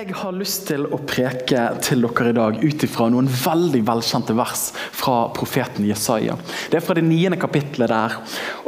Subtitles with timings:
[0.00, 4.32] Jeg har lyst til å preke til dere i dag ut ifra noen veldig velkjente
[4.32, 4.62] vers
[4.96, 6.38] fra profeten Jesaja.
[6.72, 8.14] Det er fra det niende kapittelet der.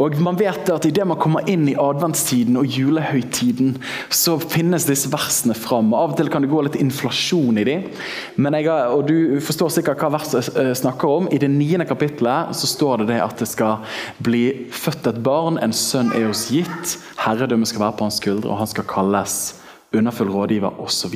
[0.02, 3.78] Og man vet at Idet man kommer inn i adventstiden og julehøytiden,
[4.12, 5.94] så finnes disse versene fram.
[5.96, 7.88] Av og til kan det gå litt inflasjon i dem.
[8.36, 11.32] Men og du forstår sikkert hva verset eh, snakker om.
[11.32, 15.56] I det niende kapittelet så står det, det at det skal bli født et barn,
[15.64, 16.98] en sønn er oss gitt.
[17.24, 19.61] Herredømmet skal være på hans skuldre, og han skal kalles
[19.92, 21.14] underfull rådgiver osv.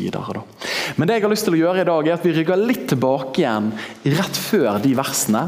[0.96, 2.88] Men det jeg har lyst til å gjøre i dag, er at vi rygger litt
[2.92, 3.72] tilbake igjen
[4.16, 5.46] rett før de versene.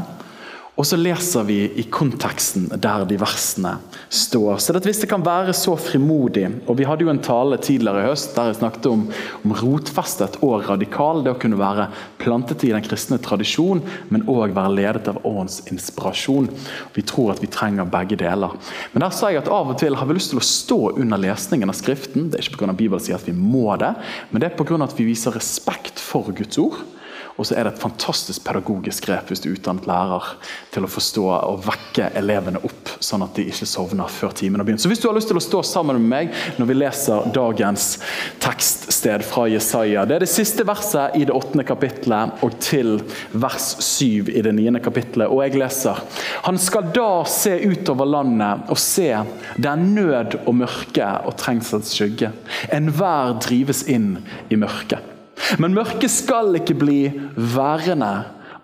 [0.79, 3.73] Og så leser vi i konteksten der de versene
[4.07, 4.61] står.
[4.63, 8.07] Så Hvis det kan være så frimodig og Vi hadde jo en tale tidligere i
[8.07, 9.01] høst der jeg snakket om,
[9.43, 11.23] om rotfestet og radikal.
[11.23, 11.89] Det å kunne være
[12.21, 16.47] plantet i den kristne tradisjon, men òg være ledet av Årens inspirasjon.
[16.95, 18.55] Vi tror at vi trenger begge deler.
[18.93, 21.19] Men der sa jeg at av og til har vi lyst til å stå under
[21.19, 22.29] lesningen av Skriften.
[22.31, 22.77] Det er ikke pga.
[22.79, 23.91] Bibelen sier at vi må det,
[24.31, 24.79] men det er pga.
[24.85, 26.79] at vi viser respekt for Guds ord.
[27.39, 30.25] Og så er det et fantastisk pedagogisk grep hvis du er utdannet lærer
[30.73, 34.67] til å forstå og vekke elevene opp, sånn at de ikke sovner før timen har
[34.67, 34.83] begynt.
[34.83, 37.87] Så hvis du har lyst til å stå sammen med meg når vi leser dagens
[38.43, 42.97] tekststed fra Jesaja Det er det siste verset i det åttende kapittelet og til
[43.31, 45.31] vers syv i det niende kapittelet.
[45.31, 45.99] Og jeg leser
[46.47, 49.09] Han skal da se utover landet og se
[49.55, 52.33] det er nød og mørke og trengsels skygge.
[52.75, 54.17] Enhver drives inn
[54.49, 55.18] i mørket.
[55.59, 56.99] Men mørket skal ikke bli
[57.35, 58.13] værende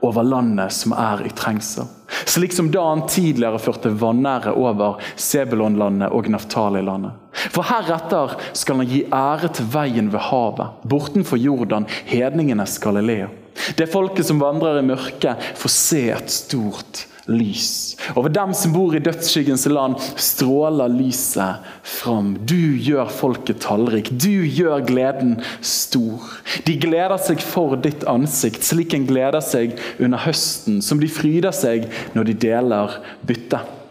[0.06, 1.88] over landet som er i trengsel.
[2.30, 7.16] Slik som da han tidligere førte vanære over Sebulonlandet og Naftali-landet.
[7.52, 13.32] For heretter skal han gi ære til veien ved havet, bortenfor Jordan, hedningenes Galilea.
[13.78, 17.95] Det folket som vandrer i mørket, får se et stort lys.
[18.15, 22.36] Over dem som bor i dødsskyggens land, stråler lyset fram.
[22.45, 26.25] Du gjør folket tallrik, du gjør gleden stor.
[26.67, 31.55] De gleder seg for ditt ansikt, slik en gleder seg under høsten, som de fryder
[31.55, 33.85] seg når de deler byttet.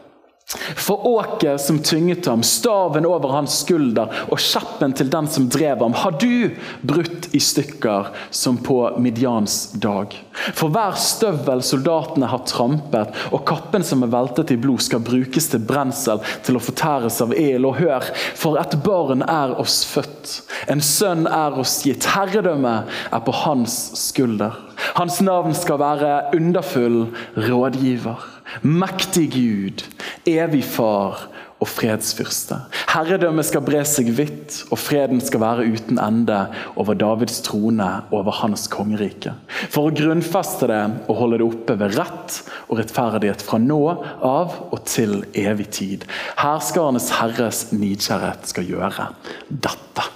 [0.76, 5.80] For åket som tynget ham, staven over hans skulder og kjeppen til den som drev
[5.80, 6.52] ham, har du
[6.84, 10.12] brutt i stykker som på Midians dag.
[10.52, 15.48] For hver støvel soldatene har trampet, og kappen som er veltet i blod, skal brukes
[15.50, 17.64] til brensel, til å fortæres av el.
[17.64, 20.36] Og hør, for et barn er oss født,
[20.68, 22.04] en sønn er oss gitt.
[22.14, 24.60] herredømme er på hans skulder.
[24.94, 28.30] Hans navn skal være underfull rådgiver
[28.62, 29.84] Mektig Gud,
[30.28, 31.28] evig Far
[31.62, 32.58] og fredsfyrste.
[32.92, 36.40] Herredømmet skal bre seg vidt, og freden skal være uten ende
[36.80, 39.32] over Davids trone og over hans kongerike.
[39.72, 43.80] For å grunnfeste det og holde det oppe ved rett og rettferdighet fra nå
[44.20, 46.04] av og til evig tid.
[46.42, 49.08] Herskarenes Herres nidkjærhet skal gjøre
[49.48, 50.10] dette.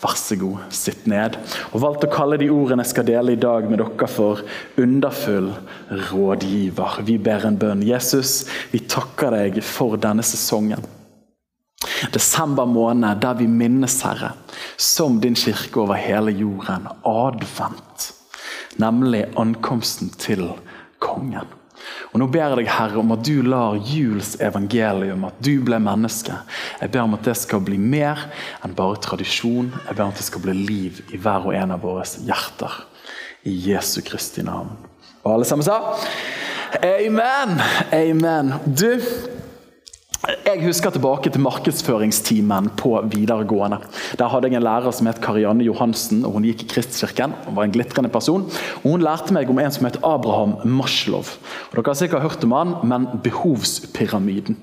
[0.00, 1.36] Vær så god, sitt ned.
[1.74, 4.40] Og valgte å kalle de ordene jeg skal dele i dag med dere for
[4.80, 5.50] underfull
[6.08, 7.02] rådgiver.
[7.04, 7.84] Vi ber en bønn.
[7.84, 10.88] Jesus, vi takker deg for denne sesongen.
[12.14, 14.32] Desember måned, der vi minnes, Herre,
[14.80, 18.10] som din kirke over hele jorden, advent.
[18.80, 20.46] Nemlig ankomsten til
[21.00, 21.59] kongen.
[22.10, 25.78] Og Nå ber jeg deg, Herre, om at du lar juls evangelium, at du ble
[25.82, 26.34] menneske.
[26.80, 28.26] Jeg ber om at det skal bli mer
[28.64, 29.70] enn bare tradisjon.
[29.86, 32.82] Jeg ber om at det skal bli liv i hver og en av våre hjerter.
[33.48, 34.74] I Jesu Kristi navn.
[35.22, 35.78] Og alle sammen sa
[36.84, 37.60] amen.
[37.92, 38.52] Amen.
[38.66, 39.00] Du,
[40.20, 43.78] jeg husker tilbake til markedsføringstimen på videregående.
[44.20, 46.24] Der hadde jeg en lærer som het Karianne Johansen.
[46.24, 48.44] og Hun gikk i Kristkirken og var en glitrende person.
[48.82, 51.24] Og Hun lærte meg om en som het Abraham Maslow.
[51.70, 54.58] Og dere har sikkert hørt om han, men behovspyramiden.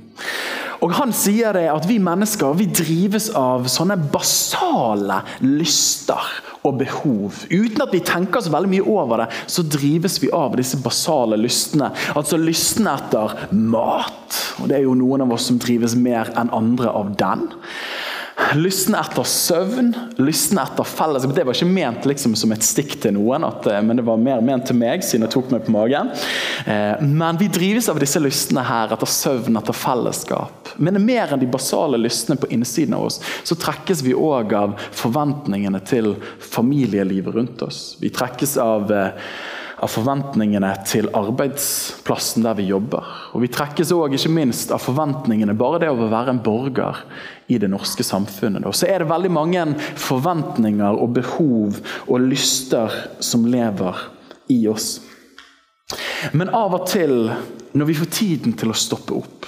[0.82, 6.22] Og Han sier det at vi mennesker vi drives av sånne basale lyster
[6.68, 7.44] og behov.
[7.52, 11.40] Uten at vi tenker så veldig mye over det, så drives vi av disse basale
[11.40, 11.92] lystene.
[12.18, 14.42] Altså lystene etter mat.
[14.62, 17.48] Og Det er jo noen av oss som drives mer enn andre av den.
[18.38, 19.90] Lystne etter søvn,
[20.22, 21.34] lysten etter fellesskap.
[21.34, 24.22] Det var ikke ment liksom som et stikk til noen, at, eh, men det var
[24.22, 26.12] mer ment til meg, siden jeg tok meg på magen.
[26.70, 30.72] Eh, men vi drives av disse lystene her, etter søvn, etter fellesskap.
[30.78, 34.78] Men mer enn de basale lystene på innsiden av oss, så trekkes vi òg av
[34.92, 37.98] forventningene til familielivet rundt oss.
[38.00, 39.30] Vi trekkes av eh,
[39.78, 43.06] av forventningene til arbeidsplassen der vi jobber.
[43.38, 47.04] Og Vi trekkes òg ikke minst av forventningene bare det å være en borger
[47.48, 48.66] i det norske samfunnet.
[48.68, 49.66] Og så er det veldig mange
[50.00, 54.02] forventninger og behov og lyster som lever
[54.54, 54.98] i oss.
[56.36, 57.30] Men av og til,
[57.74, 59.46] når vi får tiden til å stoppe opp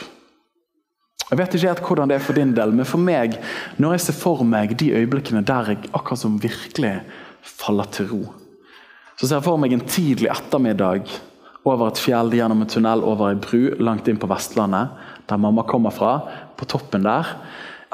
[1.30, 3.36] Jeg vet ikke helt hvordan det er for din del, men for meg,
[3.78, 6.96] når jeg ser for meg de øyeblikkene der jeg akkurat som virkelig
[7.46, 8.22] faller til ro
[9.20, 11.10] så ser jeg for meg en tidlig ettermiddag
[11.68, 14.94] over et fjell gjennom en tunnel over ei bru langt inn på Vestlandet,
[15.28, 16.14] der mamma kommer fra.
[16.56, 17.28] På toppen der.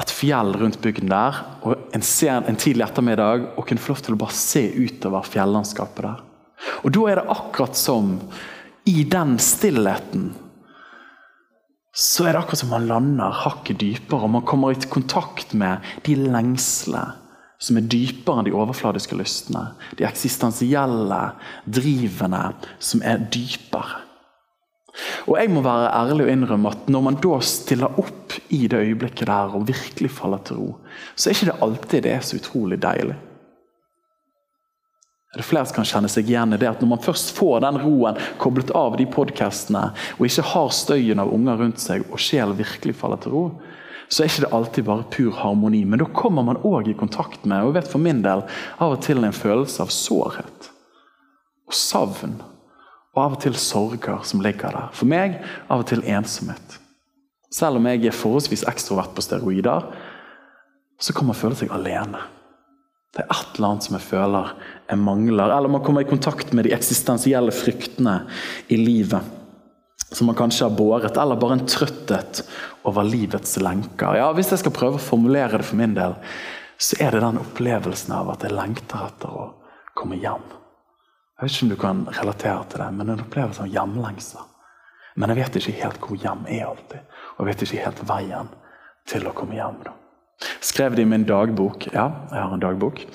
[0.02, 1.42] Et fjell rundt bygden der.
[1.64, 5.28] og En, sen, en tidlig ettermiddag og kunne få lov til å bare se utover
[5.28, 6.24] fjellandskapet der.
[6.84, 8.18] Og Da er det akkurat som
[8.86, 10.34] i den stillheten
[11.96, 15.80] så er det akkurat som man lander hakket dypere, og man kommer i kontakt med
[16.04, 17.14] de lengslene
[17.56, 19.70] som er dypere enn de overfladiske lystene.
[19.96, 21.22] De eksistensielle
[21.64, 22.50] drivene
[22.84, 24.05] som er dypere.
[25.28, 28.80] Og Jeg må være ærlig og innrømme at når man da stiller opp i det
[28.80, 30.68] øyeblikket der og virkelig faller til ro,
[31.16, 33.18] så er ikke det alltid det er så utrolig deilig.
[35.36, 37.60] Er det flere som kan kjenne seg igjen i det at Når man først får
[37.66, 42.22] den roen koblet av de podkastene, og ikke har støyen av unger rundt seg, og
[42.24, 43.44] sjel virkelig faller til ro,
[44.08, 45.84] så er ikke det alltid bare pur harmoni.
[45.84, 48.46] Men da kommer man òg i kontakt med og vet for min del,
[48.80, 50.72] av og til en følelse av sårhet
[51.66, 52.40] og savn.
[53.16, 54.90] Og av og til sorger som ligger der.
[54.96, 55.40] For meg
[55.72, 56.80] av og til ensomhet.
[57.54, 59.86] Selv om jeg er forholdsvis ekstrovert på steroider,
[61.00, 62.20] så kan man føle seg alene.
[63.16, 64.52] Det er et eller annet som jeg føler
[64.90, 65.48] jeg mangler.
[65.48, 68.22] Eller man kommer i kontakt med de eksistensielle fryktene
[68.68, 69.34] i livet
[70.12, 72.44] som man kanskje har båret, eller bare en trøtthet
[72.88, 74.20] over livets lenker.
[74.20, 76.16] Ja, Hvis jeg skal prøve å formulere det for min del,
[76.78, 79.48] så er det den opplevelsen av at jeg lengter etter å
[79.98, 80.44] komme hjem.
[81.36, 84.46] Jeg vet ikke om du kan relatere til det, men en opplevelse av hjemlengsel.
[85.16, 88.50] Men jeg vet ikke helt hvor hjem er alltid, og jeg vet ikke helt veien
[89.08, 89.84] til å komme hjem.
[89.84, 89.94] da.
[90.60, 93.06] Skrev det i min dagbok ja, jeg har en dagbok,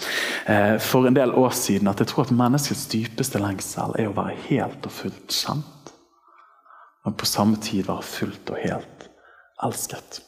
[0.47, 4.17] eh, for en del år siden at jeg tror at menneskets dypeste lengsel er å
[4.17, 5.81] være helt og fullt kjent
[7.05, 9.07] men på samme tid være fullt og helt
[9.65, 10.21] elsket.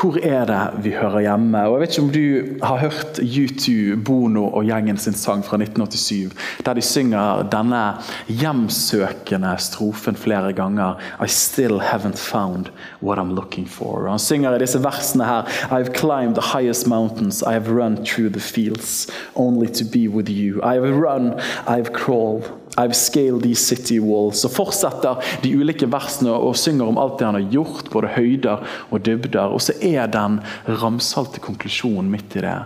[0.00, 1.60] Hvor er det vi hører hjemme?
[1.68, 5.58] Og jeg vet ikke om du har hørt U2, Bono og gjengen sin sang fra
[5.60, 6.32] 1987,
[6.66, 7.82] der de synger denne
[8.28, 10.96] hjemsøkende strofen flere ganger.
[11.20, 12.70] I still haven't found
[13.02, 14.08] what I'm looking for.
[14.08, 18.40] Han synger i disse versene her I've climbed the highest mountains, I've run through the
[18.40, 20.60] fields, only to be with you.
[20.62, 21.34] I've run,
[21.66, 22.59] I've crawled.
[22.80, 24.40] I've scaled these city walls.
[24.40, 28.64] Så fortsetter de ulike versene og synger om alt det han har gjort, både høyder
[28.88, 29.52] og dybder.
[29.52, 30.40] Og så er den
[30.80, 32.58] ramsalte konklusjonen midt i det.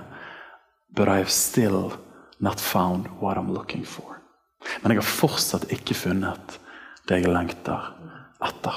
[0.95, 1.93] But I have still
[2.39, 4.21] not found what I'm looking for.
[4.83, 6.59] Men jeg har fortsatt ikke funnet
[7.09, 7.91] det jeg lengter
[8.45, 8.77] etter.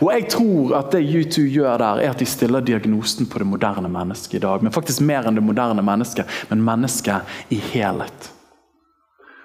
[0.00, 3.46] Og jeg tror at det U2 gjør der, er at de stiller diagnosen på det
[3.50, 4.62] moderne mennesket i dag.
[4.62, 8.30] Men faktisk mer enn det moderne mennesket, men mennesket i helhet.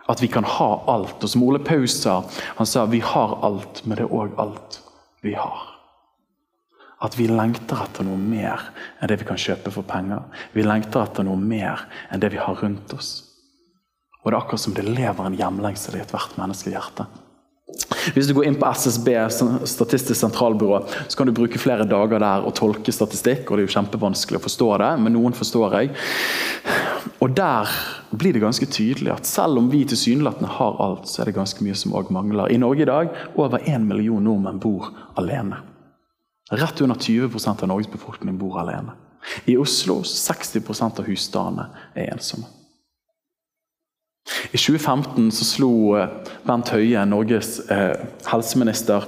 [0.09, 1.21] At vi kan ha alt.
[1.23, 2.23] Og som Ole Paus sa,
[2.57, 4.79] han sa vi har alt, men det er òg alt
[5.21, 5.67] vi har.
[6.99, 10.25] At vi lengter etter noe mer enn det vi kan kjøpe for penger.
[10.51, 13.11] Vi lengter etter noe mer enn det vi har rundt oss.
[14.19, 17.05] Og det er akkurat som det lever en hjemlengsel i ethvert menneskehjerte.
[18.15, 19.09] Hvis du går inn på SSB,
[19.69, 23.45] Statistisk sentralbyrå, så kan du bruke flere dager der og tolke statistikk.
[23.49, 25.93] og Det er jo kjempevanskelig å forstå det, men noen forstår jeg.
[27.19, 27.69] Og Der
[28.09, 31.63] blir det ganske tydelig at selv om vi tilsynelatende har alt, så er det ganske
[31.63, 32.49] mye som òg mangler.
[32.49, 35.61] I Norge i dag over én million nordmenn bor alene.
[36.51, 38.95] Rett under 20 av Norges befolkning bor alene.
[39.45, 42.58] I Oslo 60% av husstandene er ensomme.
[44.51, 46.09] I 2015 så slo eh,
[46.47, 47.95] Bent Høie, Norges eh,
[48.29, 49.07] helseminister,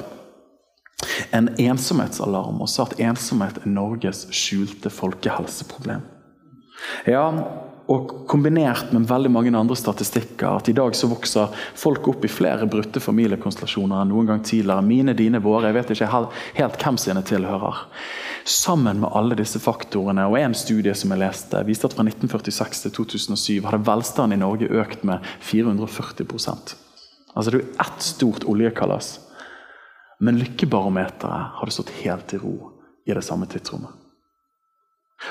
[1.33, 6.03] en ensomhetsalarm og sa at ensomhet er Norges skjulte folkehelseproblem.
[7.09, 7.25] Ja,
[7.91, 12.31] og kombinert med veldig mange andre statistikker at i dag så vokser folk opp i
[12.31, 14.85] flere brutte familiekonstellasjoner enn noen gang tidligere.
[14.85, 15.69] Mine, dine, våre.
[15.69, 16.11] Jeg vet ikke
[16.61, 17.81] helt hvem sine tilhører.
[18.45, 22.83] Sammen med alle disse faktorene, og En studie som jeg leste, viste at fra 1946
[22.85, 26.25] til 2007 hadde velstanden i Norge økt med 440
[27.35, 29.19] Altså Det er jo ett stort oljekalas.
[30.19, 32.55] Men lykkebarometeret hadde stått helt i ro
[33.05, 33.91] i det samme tidsrommet.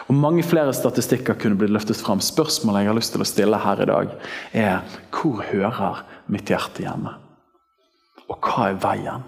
[0.08, 2.22] Og Mange flere statistikker kunne blitt løftet fram.
[2.22, 4.16] Spørsmålet jeg har lyst til å stille her i dag,
[4.52, 7.16] er hvor hører mitt hjerte hjemme?
[8.30, 9.26] Og hva er veien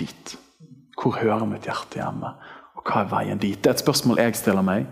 [0.00, 0.34] dit?
[1.00, 2.34] Hvor hører mitt hjerte hjemme?
[2.82, 3.58] Og hva er veien dit?
[3.62, 4.88] Det er et spørsmål jeg stiller meg,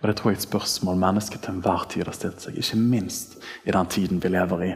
[0.00, 2.56] og det tror jeg er et spørsmål mennesket til enhver tid har stilt seg.
[2.56, 3.34] Ikke minst
[3.68, 4.70] i den tiden vi lever i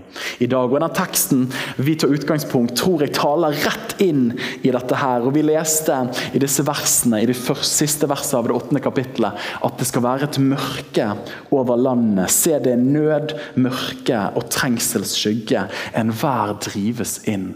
[0.45, 0.69] i dag.
[0.69, 1.47] Og Den teksten
[1.81, 5.25] vi tar utgangspunkt, tror jeg taler rett inn i dette her.
[5.25, 5.97] Og Vi leste
[6.37, 10.05] i disse versene, i de første, siste versene av det åttende kapittelet at det skal
[10.05, 11.09] være et mørke
[11.57, 12.29] over landet.
[12.29, 15.69] Se, det er nød, mørke og trengselsskygge.
[15.97, 17.55] Enhver drives inn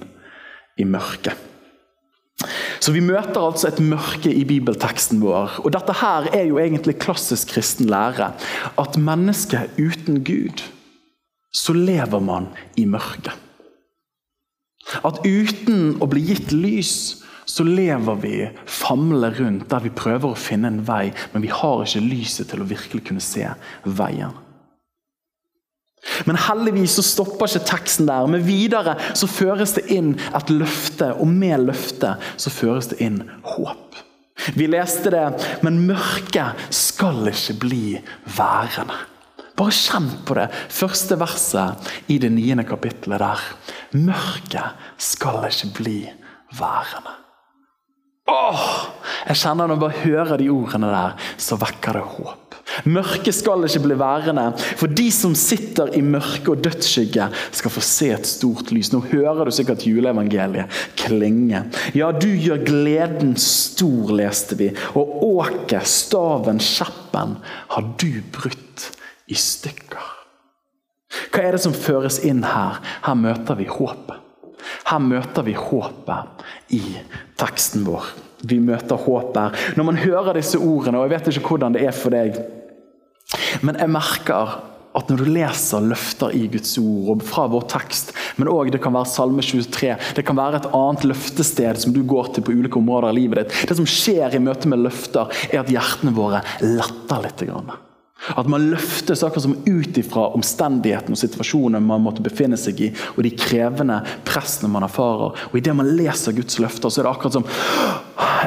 [0.80, 1.36] i mørket.
[2.78, 5.58] Så Vi møter altså et mørke i bibelteksten vår.
[5.64, 8.30] Og Dette her er jo egentlig klassisk kristen lære.
[8.78, 10.62] At mennesket uten Gud,
[11.52, 13.34] så lever man i mørket.
[15.04, 18.34] At uten å bli gitt lys, så lever vi
[18.68, 22.62] famler rundt der vi prøver å finne en vei, men vi har ikke lyset til
[22.62, 23.46] å virkelig kunne se
[23.84, 24.36] veien.
[26.26, 28.26] Men heldigvis så stopper ikke teksten der.
[28.30, 33.22] Men videre så føres det inn et løfte, og med løftet så føres det inn
[33.46, 34.02] håp.
[34.54, 35.26] Vi leste det,
[35.66, 37.84] men mørket skal ikke bli
[38.38, 38.96] værende.
[39.58, 43.46] Bare kjenn på det første verset i det niende kapittelet der.
[43.98, 45.96] Mørket skal ikke bli
[46.58, 47.16] værende.
[48.28, 48.66] Åh,
[49.26, 52.47] jeg kjenner Når jeg bare hører de ordene der, så vekker det håp.
[52.88, 54.44] Mørket skal ikke bli værende,
[54.78, 58.92] for de som sitter i mørke og dødsskygge, skal få se et stort lys.
[58.92, 61.64] Nå hører du sikkert juleevangeliet klinge.
[61.96, 67.38] Ja, du gjør gleden stor, leste vi, og åket, staven, kjeppen
[67.74, 68.90] har du brutt
[69.28, 70.14] i stykker.
[71.32, 72.80] Hva er det som føres inn her?
[73.04, 74.24] Her møter vi håpet.
[74.88, 76.44] Her møter vi håpet
[76.76, 76.82] i
[77.40, 78.06] teksten vår.
[78.48, 79.74] Vi møter håpet her.
[79.78, 82.38] Når man hører disse ordene, og jeg vet ikke hvordan det er for deg
[83.60, 84.58] men jeg merker
[84.98, 88.80] at når du leser løfter i Guds ord, og fra vår tekst, men òg det
[88.82, 92.54] kan være Salme 23, det kan være et annet løftested som du går til på
[92.56, 93.66] ulike områder av livet ditt.
[93.68, 97.44] Det som skjer i møte med løfter, er at hjertene våre letter litt.
[98.34, 102.88] At man løfter saker som ut ifra omstendighetene og situasjonen man måtte befinne seg i,
[103.14, 105.36] og de krevende pressene man erfarer.
[105.52, 107.46] Og Idet man leser Guds løfter, så er det akkurat som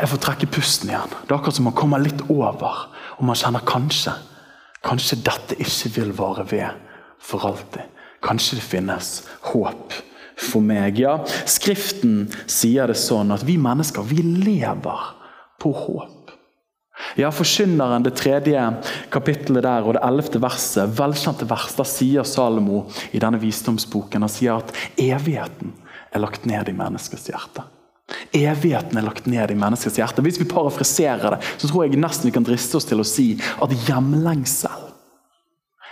[0.01, 1.15] jeg får trekke pusten igjen.
[1.21, 2.83] Det er akkurat som man kommer litt over,
[3.15, 4.17] og man kjenner kanskje
[4.85, 6.79] Kanskje dette ikke vil vare ved
[7.21, 7.85] for alltid.
[8.21, 9.11] Kanskje det finnes
[9.51, 9.93] håp
[10.41, 10.99] for meg.
[11.01, 11.19] Ja,
[11.49, 15.13] Skriften sier det sånn at vi mennesker vi lever
[15.61, 16.17] på håp.
[17.17, 18.61] Ja, Forkynneren, det tredje
[19.11, 24.31] kapittelet der og det ellevte verset, velkjente vers, da sier Salomo i denne visdomsboken han
[24.31, 25.73] sier at evigheten
[26.11, 27.65] er lagt ned i menneskets hjerte.
[28.35, 30.23] Evigheten er lagt ned i menneskets hjerte.
[30.25, 33.33] Hvis vi parafriserer det, så tror jeg nesten vi kan driste oss til å si
[33.61, 34.89] at hjemlengsel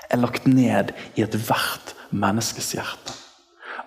[0.10, 3.16] er lagt ned i ethvert menneskes hjerte.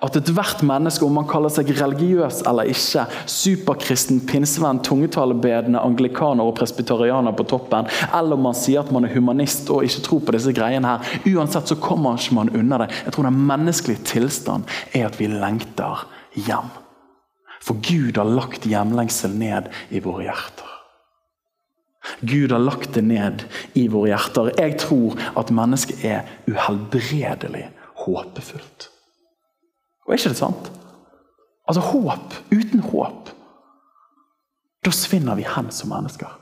[0.03, 6.57] At ethvert menneske, om man kaller seg religiøs eller ikke, superkristen, pinsevenn, tungetalebedende, anglikaner og
[6.59, 10.35] presbyterianer på toppen, eller om man sier at man er humanist og ikke tror på
[10.35, 12.91] disse greiene her, uansett så kommer ikke man unna det.
[13.07, 16.82] Jeg tror Den menneskelige tilstand er at vi lengter hjem.
[17.63, 20.69] For Gud har lagt hjemlengsel ned i våre hjerter.
[22.27, 23.45] Gud har lagt det ned
[23.79, 24.51] i våre hjerter.
[24.59, 27.69] Jeg tror at mennesket er uhelbredelig
[28.03, 28.89] håpefullt.
[30.03, 30.71] Og er ikke det sant?
[31.69, 32.35] Altså håp.
[32.51, 33.31] Uten håp.
[34.83, 36.39] Da svinner vi hen som mennesker.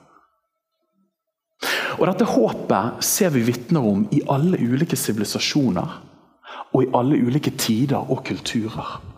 [2.01, 5.99] Og Dette håpet ser vi vitner om i alle ulike sivilisasjoner
[6.71, 9.10] og i alle ulike tider og kulturer.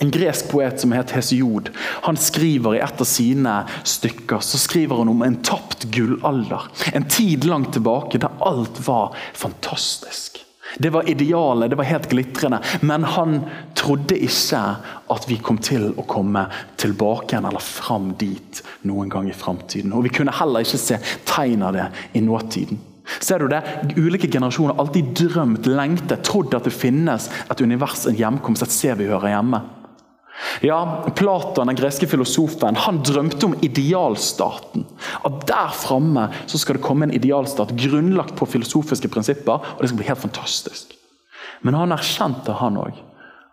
[0.00, 3.52] En gresk poet som heter Hesiod, han skriver i et av sine
[3.86, 6.66] stykker så skriver han om en tapt gullalder.
[6.92, 10.40] En tid langt tilbake der alt var fantastisk.
[10.78, 12.58] Det var idealet, det var helt glitrende.
[12.80, 13.40] Men han
[13.74, 14.62] trodde ikke
[15.14, 16.46] at vi kom til å komme
[16.80, 19.94] tilbake eller fram dit noen gang i framtiden.
[19.94, 20.98] Og vi kunne heller ikke se
[21.28, 21.86] tegn av det
[22.18, 22.80] i nåtiden.
[23.20, 23.62] Ser du det?
[23.96, 28.72] Ulike generasjoner har alltid drømt, lengtet, trodd at det finnes et univers, en hjemkomst, et
[28.72, 29.60] sted vi hører hjemme.
[30.64, 34.86] Ja, Platon, den greske filosofen, han drømte om idealstaten.
[35.24, 39.60] At der framme skal det komme en idealstat grunnlagt på filosofiske prinsipper.
[39.60, 40.96] og det skal bli helt fantastisk.
[41.62, 42.98] Men han erkjente, han òg,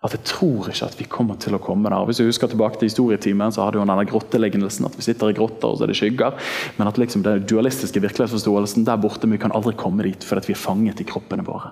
[0.01, 2.07] at jeg tror ikke at vi kommer til å komme der.
[2.09, 5.35] Hvis jeg husker tilbake til historietimen, så hadde jo denne grottelignelsen at vi sitter i
[5.37, 6.37] grotter og så er det skygger.
[6.79, 10.55] Men at liksom den dualistiske virkelighetsforståelsen der borte, vi kan aldri komme dit fordi vi
[10.57, 11.69] er fanget i kroppene våre.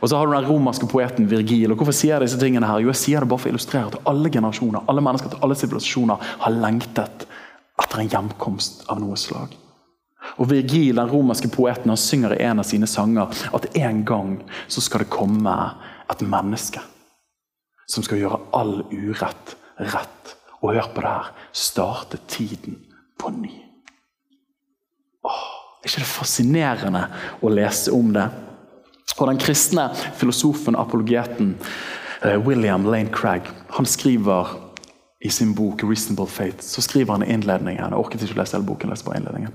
[0.00, 1.74] Og så har du den romerske poeten Virgil.
[1.74, 2.80] og Hvorfor sier jeg disse tingene her?
[2.80, 5.58] Jo, jeg sier det bare for å illustrere at alle generasjoner, alle mennesker til alle
[5.58, 7.26] sivilisasjoner har lengtet
[7.82, 9.58] etter en hjemkomst av noe slag.
[10.40, 14.38] Og Virgil, den romerske poeten, han synger i en av sine sanger at en gang
[14.70, 15.58] så skal det komme
[16.08, 16.80] et menneske
[17.92, 20.36] som skal gjøre all urett rett.
[20.62, 22.78] Og hør på det her starte tiden
[23.20, 23.52] på ny.
[25.26, 25.44] Åh,
[25.82, 27.04] er ikke det fascinerende
[27.42, 28.28] å lese om det?
[29.18, 31.52] Og Den kristne filosofen, apologeten
[32.22, 33.46] eh, William Lane Craig,
[33.76, 34.56] han skriver
[35.22, 38.56] i sin bok 'Reasonable Faith' så skriver han i innledningen Jeg orket ikke å lese
[38.56, 39.52] hele boken, lese bare innledningen.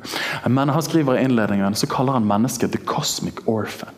[0.47, 3.97] Men han skriver i innledningen så kaller han mennesket 'the cosmic orphan'.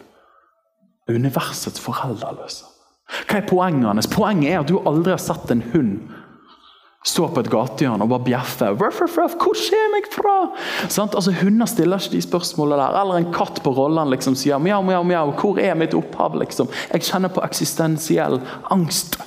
[1.09, 2.68] Universets foreldreløse.
[3.29, 4.09] Hva er poenget hans?
[4.11, 5.97] Poenget er at du aldri har sett en hund
[7.07, 8.69] stå på et gatehjørne og bare bjeffe.
[8.75, 10.35] Ruff, ruff, ruff, hvor kommer jeg fra?
[10.91, 11.11] Sånn?
[11.15, 12.99] Altså, Hunder stiller ikke de spørsmålene der.
[13.01, 15.31] Eller en katt på rollen liksom sier mjau, mjau, mjau.
[15.39, 16.35] Hvor er mitt opphav?
[16.41, 16.69] liksom?
[16.91, 18.39] Jeg kjenner på eksistensiell
[18.73, 19.19] angst.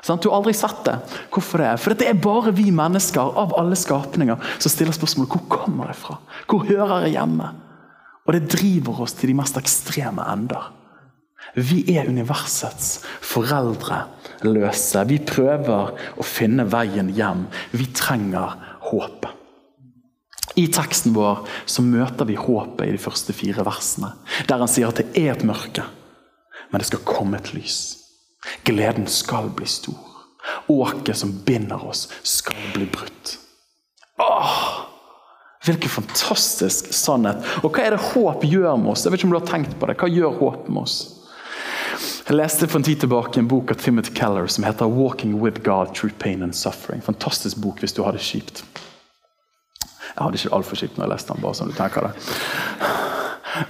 [0.00, 0.22] Sant?
[0.22, 0.96] Du har aldri sett det.
[1.34, 1.74] Hvorfor det?
[1.82, 6.00] For det er bare vi mennesker av alle skapninger som stiller spørsmålet hvor kommer jeg
[6.00, 6.18] fra?
[6.48, 7.52] Hvor hører jeg hjemme?
[8.28, 10.72] Og det driver oss til de mest ekstreme ender.
[11.54, 15.04] Vi er universets foreldreløse.
[15.08, 17.46] Vi prøver å finne veien hjem.
[17.72, 18.56] Vi trenger
[18.90, 19.34] håpet.
[20.58, 24.10] I teksten vår så møter vi håpet i de første fire versene.
[24.48, 25.84] Der han sier at det er et mørke,
[26.72, 27.78] men det skal komme et lys.
[28.66, 30.00] Gleden skal bli stor.
[30.72, 33.36] Åket som binder oss, skal bli brutt.
[34.18, 34.88] Åh,
[35.66, 37.42] Hvilken fantastisk sannhet.
[37.60, 39.04] Og hva er det håp gjør med oss?
[39.04, 39.96] Jeg vet ikke om du har tenkt på det.
[40.00, 40.98] Hva gjør håp med oss?
[42.28, 45.62] Jeg leste for en tid tilbake en bok av Timothy Keller som heter 'Walking with
[45.64, 47.00] God through Pain and Suffering'.
[47.00, 48.64] Fantastisk bok hvis du har det kjipt.
[50.14, 51.42] Jeg hadde ikke altfor kjipt når jeg leste den.
[51.42, 52.12] bare sånn du tenker det.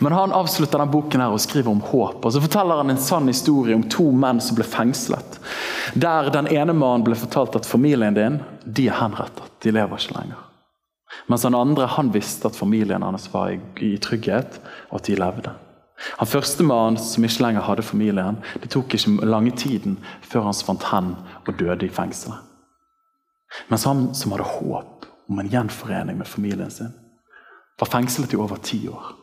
[0.00, 2.24] Men han avslutter denne boken her og skriver om håp.
[2.24, 5.38] og Så forteller han en sann historie om to menn som ble fengslet.
[5.94, 9.50] Der den ene mannen ble fortalt at familien din de er henrettet.
[9.60, 10.42] De lever ikke lenger.
[11.28, 14.58] Mens den andre han visste at familien hans var i, trygghet,
[14.90, 15.54] og at de levde.
[16.20, 20.60] Han første mannen som ikke lenger hadde familien, det tok ikke lange tiden før han
[20.66, 21.14] fant hen
[21.44, 22.44] og døde i fengselet.
[23.72, 26.92] Mens han som hadde håp om en gjenforening med familien sin,
[27.78, 29.14] var fengslet i over ti år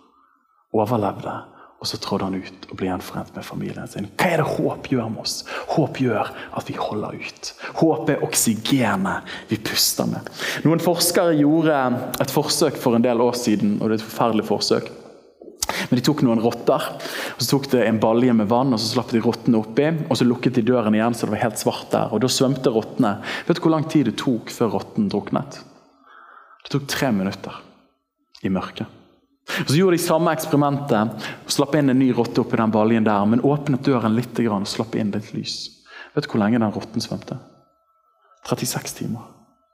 [0.75, 1.33] overlevde,
[1.79, 4.07] og så trådde han ut og ble gjenforent med familien sin.
[4.17, 5.35] Hva er det håp gjør med oss?
[5.75, 7.51] Håp gjør at vi holder ut.
[7.81, 10.29] Håp er oksygenet vi puster med.
[10.65, 11.81] Noen forskere gjorde
[12.23, 14.89] et forsøk for en del år siden, og det er et forferdelig forsøk.
[15.89, 16.81] Men De tok noen rotter,
[17.35, 19.87] og så tok de en balje med vann og så slapp de rottene oppi.
[20.09, 22.11] og Så lukket de døren igjen, så det var helt svart der.
[22.13, 23.15] og Da svømte rottene.
[23.47, 25.61] Vet du hvor lang tid det tok før rotten druknet?
[26.65, 27.61] Det tok tre minutter
[28.43, 28.87] i mørket.
[29.45, 31.25] Og Så gjorde de samme eksperimentet.
[31.45, 34.67] og Slapp inn en ny rotte oppi den baljen der, men åpnet døren litt og
[34.67, 35.69] slapp inn litt lys.
[36.15, 37.37] Vet du hvor lenge den rotten svømte?
[38.45, 39.25] 36 timer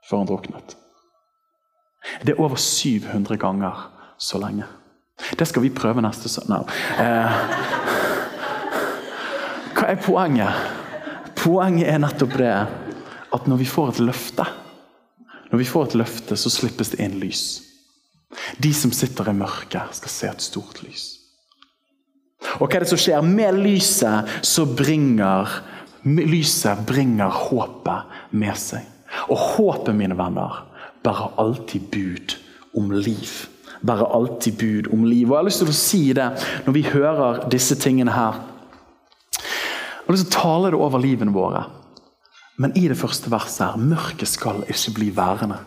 [0.08, 0.76] før han druknet.
[2.24, 4.66] Det er over 700 ganger så lenge.
[5.38, 6.70] Det skal vi prøve neste søndag.
[7.00, 7.40] Eh,
[9.76, 10.52] hva er poenget?
[11.42, 12.52] Poenget er nettopp det
[13.32, 14.46] at når vi får et løfte,
[15.50, 17.62] når vi får et løfte, så slippes det inn lys.
[18.62, 21.08] De som sitter i mørket, skal se et stort lys.
[22.58, 23.24] Og hva er det som skjer?
[23.24, 25.60] Med lyset så bringer
[26.02, 28.86] lyset bringer håpet med seg.
[29.30, 30.64] Og håpet, mine venner,
[31.04, 32.36] bærer alltid bud
[32.78, 33.51] om liv.
[33.82, 35.26] Bærer alltid bud om liv.
[35.26, 36.28] Og Jeg har lyst til å si det
[36.66, 38.40] når vi hører disse tingene her.
[39.32, 41.66] Jeg har lyst til å tale det over livene våre.
[42.62, 45.58] Men i det første verset her mørket skal ikke bli værende.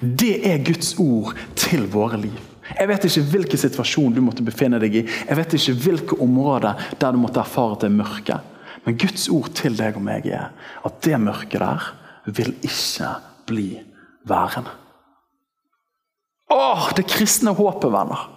[0.00, 2.38] Det er Guds ord til våre liv.
[2.68, 5.04] Jeg vet ikke hvilken situasjon du måtte befinne deg i.
[5.06, 8.40] Jeg vet ikke hvilke områder der du måtte erfare at det er mørke.
[8.84, 10.50] Men Guds ord til deg og meg er
[10.86, 11.88] at det mørket der
[12.36, 13.14] vil ikke
[13.48, 13.70] bli
[14.28, 14.70] værende.
[16.48, 18.28] Åh, det kristne håpet, venner!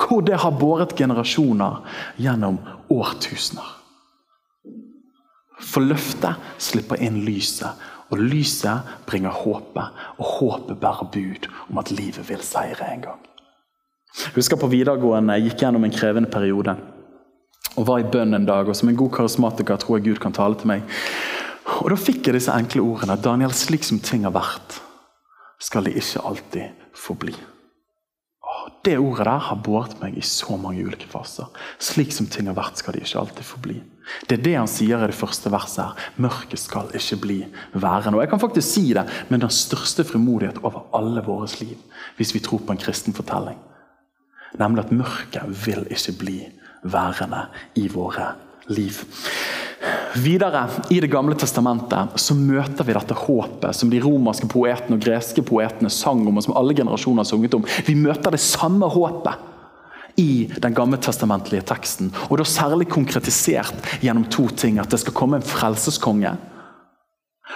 [0.00, 1.82] Hvor det har båret generasjoner
[2.16, 2.56] gjennom
[2.88, 3.76] årtusener.
[5.60, 11.92] For løftet slipper inn lyset og lyset bringer håpet, og håpet bærer bud om at
[11.94, 13.20] livet vil seire en gang.
[14.24, 16.74] Jeg husker på videregående jeg gikk gjennom en krevende periode.
[17.78, 20.34] Og var i bønn en dag, og som en god karismatiker tror jeg Gud kan
[20.34, 20.82] tale til meg.
[21.78, 23.14] Og Da fikk jeg disse enkle ordene.
[23.14, 24.80] Daniel, slik som ting har vært,
[25.62, 27.36] skal de ikke alltid forbli.
[28.84, 31.50] Det ordet der har båret meg i så mange ulike faser.
[31.78, 33.76] Slik som ting har vært, skal de ikke alltid forbli.
[34.26, 35.84] Det er det han sier i det første verset.
[35.84, 36.10] her.
[36.16, 37.38] Mørket skal ikke bli
[37.74, 38.16] værende.
[38.16, 41.76] Og Jeg kan faktisk si det med den største frimodighet over alle våres liv,
[42.16, 43.58] hvis vi tror på en kristen fortelling.
[44.58, 46.38] Nemlig at mørket vil ikke bli
[46.82, 48.49] værende i våre liv.
[50.20, 55.04] Videre i Det gamle testamentet så møter vi dette håpet som de romerske poetene og
[55.04, 57.66] greske poetene sang om, og som alle generasjoner har sunget om.
[57.86, 59.48] Vi møter det samme håpet
[60.20, 62.10] i den gammeltestamentlige teksten.
[62.28, 64.78] Og da særlig konkretisert gjennom to ting.
[64.78, 66.34] At det skal komme en frelseskonge.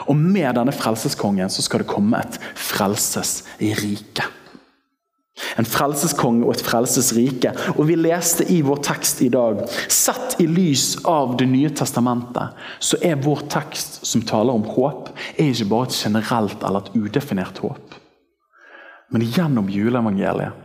[0.09, 4.27] Og med denne frelseskongen så skal det komme et frelsesrike.
[5.59, 7.51] En frelseskonge og et frelsesrike.
[7.75, 12.55] Og vi leste i vår tekst i dag Sett i lys av Det nye testamentet,
[12.79, 16.95] så er vår tekst som taler om håp, er ikke bare et generelt eller et
[16.95, 17.99] udefinert håp.
[19.15, 20.61] Men gjennom juleevangeliet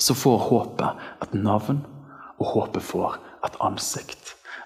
[0.00, 0.90] så får håpet
[1.24, 1.82] et navn,
[2.40, 4.19] og håpet får et ansikt.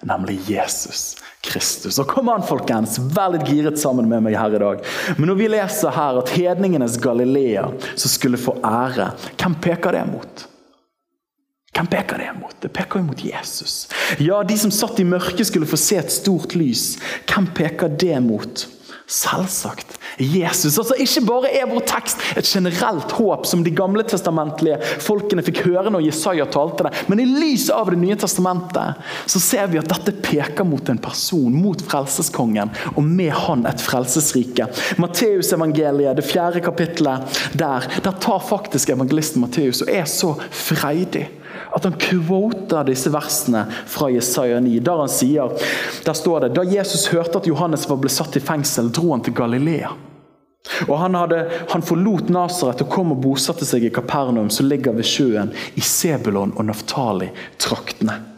[0.04, 1.98] Nemlig Jesus Kristus.
[1.98, 4.82] Og kom an, folkens, Vær litt giret sammen med meg her i dag.
[5.18, 10.04] Men når vi leser her at hedningenes Galilea som skulle få ære, hvem peker det
[10.12, 10.44] mot?
[11.74, 12.54] Hvem peker det mot?
[12.62, 13.88] Det peker jo mot Jesus.
[14.22, 16.94] Ja, De som satt i mørket, skulle få se et stort lys.
[17.26, 18.66] Hvem peker det mot?
[19.10, 20.78] Selvsagt Jesus.
[20.78, 25.64] Altså Ikke bare er vår tekst et generelt håp som de gamle testamentlige folkene fikk
[25.66, 29.78] høre når Jesaja talte det, men i lys av Det nye testamentet så ser vi
[29.78, 34.66] at dette peker mot en person, mot frelseskongen, og med han et frelsesrike.
[35.02, 41.28] Matteusevangeliet, det fjerde kapittelet der, der tar faktisk evangelisten Matteus og er så freidig
[41.74, 44.78] at han kvoter disse versene fra Jesaja 9.
[44.86, 45.54] Der han sier,
[46.06, 49.34] der står det Da Jesus hørte at Johannes blitt satt i fengsel, dro han til
[49.34, 49.90] Galilea.
[50.88, 54.96] Og Han, hadde, han forlot Nasaret og kom og bosatte seg i Kapernaum, som ligger
[54.96, 58.33] ved sjøen, i Sebulon og Naftali-traktene.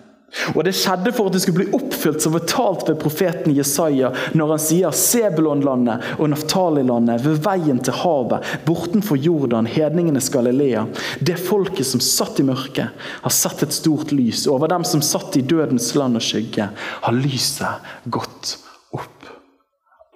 [0.54, 4.52] Og Det skjedde for at det skulle bli oppfylt som fortalt ved profeten Jesaja når
[4.54, 10.86] han sier Sebulonlandet og Naftalilandet ved veien til havet, bortenfor Jordan, hedningenes Galilea.
[11.20, 14.46] Det folket som satt i mørket, har sett et stort lys.
[14.50, 18.56] Over dem som satt i dødens land og skygge, har lyset gått
[18.96, 19.32] opp.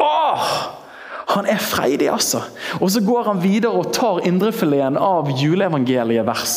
[0.00, 0.79] Åh!
[1.30, 2.42] Han er freidig, altså.
[2.80, 6.54] Og Så går han videre og tar indrefileten av juleevangeliet-vers.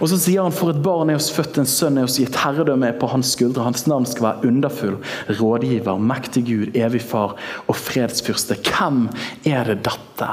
[0.00, 2.36] Og så sier han for et barn er oss født, en sønn er oss gitt,
[2.42, 3.64] herredømme er på hans skuldre.
[3.64, 4.98] Hans navn skal være underfull,
[5.40, 8.58] rådgiver, mektig Gud, evig far og fredsfyrste.
[8.68, 9.06] Hvem
[9.48, 10.28] er det dette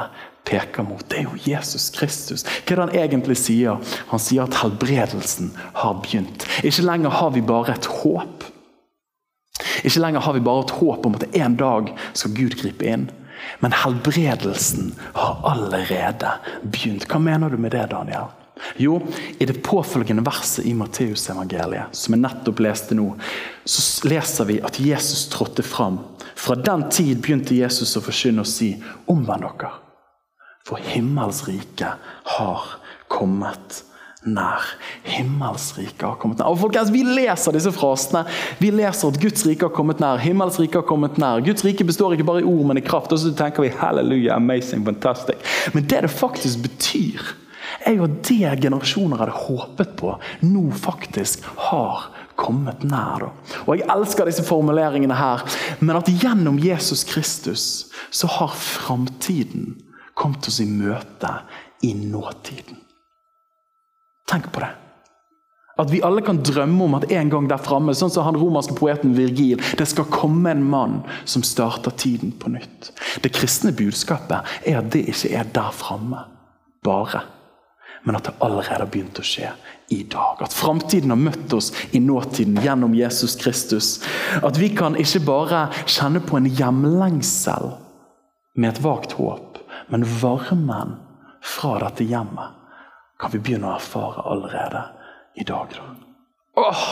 [0.48, 1.06] peker mot?
[1.08, 2.44] Det er jo Jesus Kristus.
[2.44, 3.80] Hva er det han egentlig sier?
[4.12, 6.48] Han sier at helbredelsen har begynt.
[6.64, 8.50] Ikke lenger har vi bare et håp.
[9.84, 13.08] Ikke lenger har vi bare et håp om at en dag skal Gud gripe inn.
[13.60, 17.08] Men helbredelsen har allerede begynt.
[17.10, 18.34] Hva mener du med det, Daniel?
[18.78, 19.02] Jo,
[19.38, 23.12] i det påfølgende verset i Matteusevangeliet, som jeg nettopp leste nå,
[23.66, 26.00] så leser vi at Jesus trådte fram.
[26.38, 28.72] Fra den tid begynte Jesus å forkynne og si
[29.10, 29.72] omvend dere,
[30.68, 31.94] for himmels rike
[32.38, 32.66] har
[33.14, 33.84] kommet
[34.26, 34.64] nær.
[35.04, 36.52] Himmelsriket har kommet nær.
[36.52, 38.26] Og folkens, Vi leser disse frasene.
[38.60, 40.18] Vi leser at Guds rike har kommet nær.
[40.18, 41.44] Himmels rike har kommet nær.
[41.46, 43.12] Guds rike består ikke bare i ord, men i kraft.
[43.12, 45.38] Og så tenker vi halleluja, amazing, fantastic.
[45.74, 47.22] Men det det faktisk betyr,
[47.86, 53.28] er jo at det generasjoner hadde håpet på, nå faktisk har kommet nær.
[53.28, 53.30] Da.
[53.66, 55.44] Og Jeg elsker disse formuleringene her,
[55.80, 59.76] men at gjennom Jesus Kristus så har framtiden
[60.18, 61.34] kommet oss i møte
[61.86, 62.77] i nåtiden.
[64.38, 64.70] Tenk på det.
[65.78, 68.76] At vi alle kan drømme om at en gang der framme, sånn som han romerske
[68.78, 72.92] poeten Virgil, det skal komme en mann som starter tiden på nytt.
[73.22, 76.24] Det kristne budskapet er at det ikke er der framme
[76.86, 77.24] bare,
[78.06, 79.50] men at det allerede har begynt å skje
[79.94, 80.42] i dag.
[80.46, 83.90] At framtiden har møtt oss i nåtiden gjennom Jesus Kristus.
[84.42, 87.74] At vi kan ikke bare kjenne på en hjemlengsel
[88.58, 89.62] med et vagt håp,
[89.94, 90.98] men varmen
[91.58, 92.57] fra dette hjemmet
[93.20, 94.84] kan vi begynne å erfare allerede
[95.38, 95.74] i dag.
[95.74, 95.86] da.
[96.58, 96.84] Åh,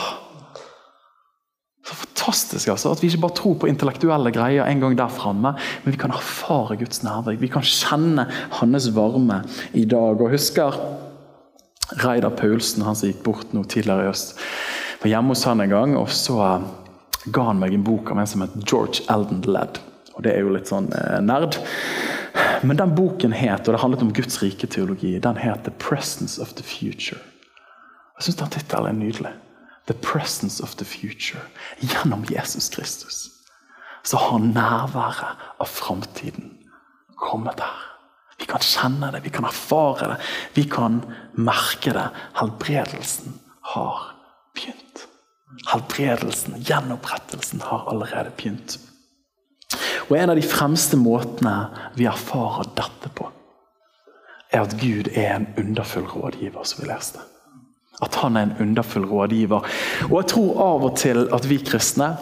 [1.86, 5.52] så fantastisk altså, at vi ikke bare tror på intellektuelle greier en gang der framme,
[5.84, 7.38] men vi kan erfare Guds nærvær.
[7.38, 8.26] Vi kan kjenne
[8.58, 10.18] hans varme i dag.
[10.18, 10.74] Og husker
[12.02, 14.34] Reidar Paulsen, han som gikk bort nå tidligere i øst.
[15.02, 16.40] var hjemme hos han en gang, og så
[17.30, 19.78] ga han meg en bok av en som het George Eldon Ledd.
[20.16, 21.58] Og det er jo litt sånn eh, nerd.
[22.66, 26.42] Men den boken het, og det handlet om Guds rike teologi, den het 'The Presence
[26.42, 27.22] of the Future'.
[28.16, 29.34] Jeg syns den tittelen er nydelig.
[29.86, 31.46] 'The Presence of the Future'.
[31.80, 33.30] Gjennom Jesus Kristus
[34.04, 36.58] så har nærværet av framtiden
[37.16, 37.82] kommet her.
[38.38, 40.18] Vi kan kjenne det, vi kan erfare det,
[40.54, 41.00] vi kan
[41.34, 42.08] merke det.
[42.34, 44.12] Helbredelsen har
[44.54, 45.06] begynt.
[45.72, 48.78] Helbredelsen, gjenopprettelsen, har allerede begynt.
[50.08, 51.54] Og En av de fremste måtene
[51.96, 53.28] vi erfarer dette på,
[54.54, 57.22] er at Gud er en underfull rådgiver, som vi leste.
[58.02, 59.66] At han er en underfull rådgiver.
[60.10, 62.12] Og jeg tror av og til at vi kristne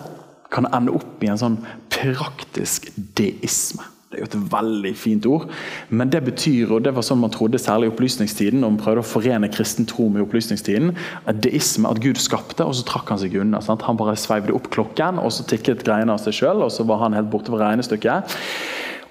[0.54, 1.58] kan ende opp i en sånn
[1.92, 3.93] praktisk deisme.
[4.14, 5.48] Det er jo et veldig fint ord,
[5.90, 9.02] men det betyr, og det var sånn man trodde særlig i opplysningstiden, når man prøvde
[9.02, 10.94] å forene kristen tro med opplysningstiden,
[11.26, 13.60] at deisme, at Gud skapte, og så trakk han seg unna.
[13.64, 13.84] Sant?
[13.88, 17.02] Han bare sveivde opp klokken, og så tikket greiene av seg sjøl, og så var
[17.02, 18.38] han helt borte fra regnestykket.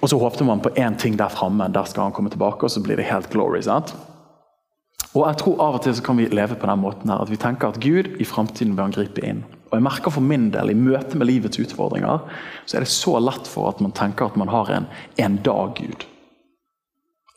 [0.00, 2.72] Og så håpte man på én ting der framme, der skal han komme tilbake, og
[2.72, 3.62] så blir det helt glory.
[3.62, 3.94] sant?
[5.14, 7.30] Og jeg tror Av og til så kan vi leve på den måten her, at
[7.30, 9.44] vi tenker at Gud i framtiden vil han gripe inn.
[9.74, 12.20] Og jeg merker for min del, I møte med livets utfordringer
[12.64, 14.86] så er det så lett for at man tenker at man har en
[15.18, 16.04] en dag-gud.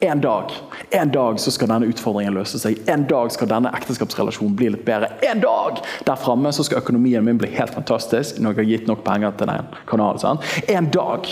[0.05, 0.53] En dag
[0.91, 2.77] en dag så skal denne utfordringen løse seg.
[2.85, 5.09] En dag skal denne ekteskapsrelasjonen bli litt bedre.
[5.25, 8.91] En dag der framme så skal økonomien min bli helt fantastisk når jeg har gitt
[8.91, 10.21] nok penger til den kanalen.
[10.21, 10.45] Sant?
[10.69, 11.25] En dag.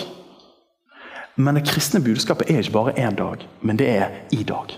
[1.37, 4.73] Men det kristne budskapet er ikke bare én dag, men det er i dag.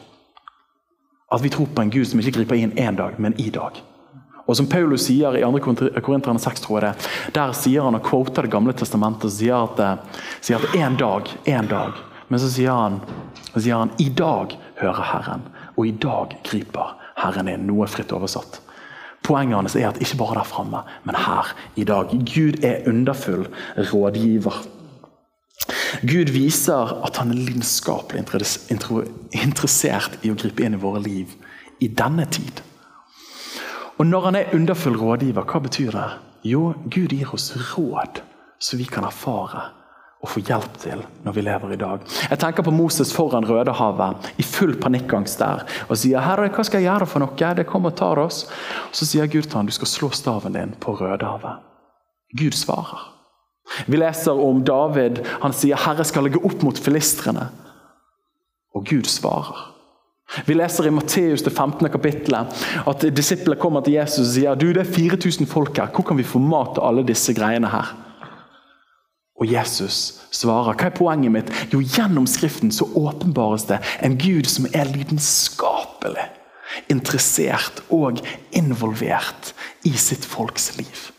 [1.32, 3.80] At vi tror på en Gud som ikke griper inn én dag, men i dag.
[4.48, 5.90] Og som Paulus sier i 2.
[6.04, 9.66] Korinterne 6, tror jeg det, der sier han og quoter Det gamle testamentet og sier
[9.68, 12.00] at, eh, sier at en dag, en dag.
[12.30, 13.02] Men så sier han,
[13.54, 15.44] så sier han i dag hører Herren,
[15.76, 17.68] og i dag griper Herren inn.
[17.68, 18.62] Noe fritt oversatt.
[19.28, 22.12] Poenget hans er at ikke bare der framme, men her i dag.
[22.12, 24.64] Gud er underfull rådgiver.
[26.08, 28.24] Gud viser at han er lidenskapelig
[29.34, 31.34] interessert i å gripe inn i våre liv
[31.84, 32.62] i denne tid.
[33.98, 36.10] Og når han er underfull rådgiver, hva betyr det?
[36.46, 38.22] Jo, Gud gir oss råd
[38.60, 39.62] så vi kan erfare
[40.22, 42.06] og få hjelp til når vi lever i dag.
[42.30, 46.82] Jeg tenker på Moses foran Rødehavet i full panikkangst der og sier 'Herre, hva skal
[46.82, 48.48] jeg gjøre for noe?' Det kommer og tar oss.
[48.92, 51.62] Så sier Gud til ham 'Du skal slå staven din på Rødehavet'.
[52.38, 53.14] Gud svarer.
[53.88, 55.26] Vi leser om David.
[55.42, 57.48] Han sier 'Herre skal legge opp mot filistrene'.
[58.76, 59.77] Og Gud svarer.
[60.46, 61.88] Vi leser i Matteus det 15.
[61.90, 65.92] kapittelet at disiplene kommer til Jesus og sier du, det er 4000 folk her.
[65.94, 67.94] Hvor kan vi få mat til alle disse greiene her?
[69.38, 70.74] Og Jesus svarer.
[70.74, 71.54] Hva er poenget mitt?
[71.72, 76.26] Jo, Gjennom Skriften så åpenbares det en Gud som er lidenskapelig
[76.92, 78.20] interessert og
[78.56, 79.54] involvert
[79.88, 81.12] i sitt folks liv.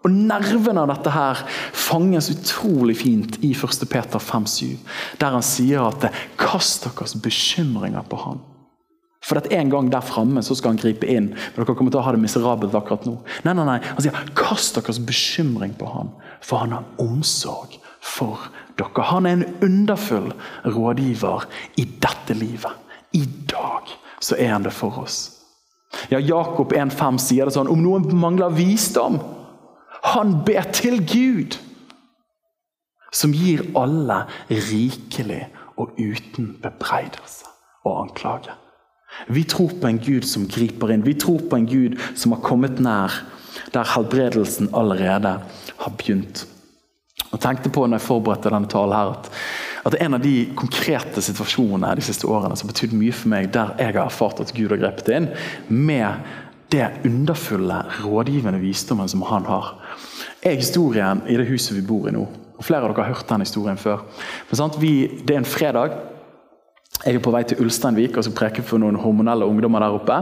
[0.00, 1.42] Og Nerven av dette her
[1.76, 3.82] fanges utrolig fint i 1.
[3.90, 4.78] Peter 5,7,
[5.20, 6.06] der han sier at
[6.40, 8.40] 'kast deres bekymringer på ham'.
[9.20, 11.28] For at en gang der framme skal han gripe inn.
[11.28, 13.18] men dere kommer til å ha det miserabelt akkurat nå.
[13.44, 13.78] Nei, nei, nei.
[13.78, 16.10] Han sier 'kast deres bekymring på ham',
[16.40, 18.38] for han har omsorg for
[18.78, 19.02] dere.
[19.02, 20.32] Han er en underfull
[20.64, 21.44] rådgiver
[21.76, 22.72] i dette livet.
[23.12, 23.82] I dag
[24.20, 25.36] så er han det for oss.
[26.10, 29.20] Ja, Jakob 1,5 sier det sånn om noen mangler visdom
[30.02, 31.58] han ber til Gud,
[33.12, 35.48] som gir alle rikelig
[35.80, 37.48] og uten bebreidelse
[37.84, 38.54] og anklage.
[39.28, 41.04] Vi tror på en Gud som griper inn.
[41.04, 43.14] Vi tror på en Gud som har kommet nær,
[43.74, 45.40] der helbredelsen allerede
[45.80, 46.46] har begynt.
[47.30, 49.28] Jeg tenkte på når jeg forberedte denne talen her, at,
[49.86, 53.74] at en av de konkrete situasjonene de siste årene som betydde mye for meg, der
[53.78, 55.28] jeg har erfart at Gud har grepet inn,
[55.68, 56.30] med
[56.70, 59.74] det underfulle, rådgivende visdommen som han har,
[60.42, 62.26] er historien i det huset vi bor i nå.
[62.60, 64.04] Og Flere av dere har hørt den historien før.
[64.78, 65.96] Vi, Det er en fredag.
[67.04, 70.16] Jeg er på vei til Ulsteinvik og skal preke for noen hormonelle ungdommer der oppe.